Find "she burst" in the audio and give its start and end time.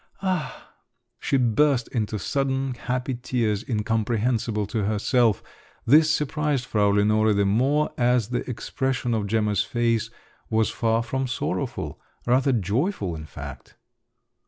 1.19-1.87